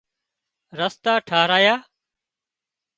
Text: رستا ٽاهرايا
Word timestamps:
رستا 0.79 1.13
ٽاهرايا 1.27 1.75